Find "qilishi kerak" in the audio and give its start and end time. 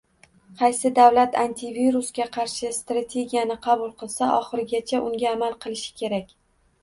5.67-6.35